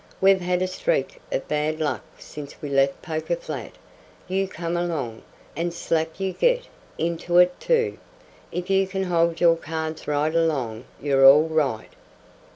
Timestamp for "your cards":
9.39-10.07